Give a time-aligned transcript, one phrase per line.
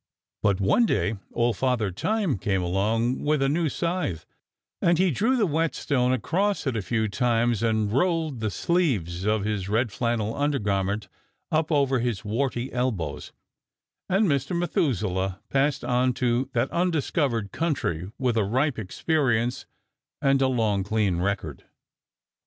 [0.41, 4.25] But one day old Father Time came along with a new scythe,
[4.81, 9.43] and he drew the whetstone across it a few times and rolled the sleeves of
[9.43, 11.07] his red flannel undergarment
[11.51, 13.31] up over his warty elbows,
[14.09, 14.57] and Mr.
[14.57, 19.67] Methuselah passed on to that undiscovered country with a ripe experience
[20.19, 21.65] and a long, clean record.